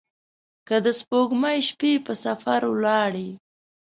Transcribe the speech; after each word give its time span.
که 0.67 0.75
د 0.85 0.87
سپوږمۍ 0.99 1.59
شپې 1.67 1.91
په 2.05 2.13
سفر 2.23 2.61
ولاړي 2.73 3.29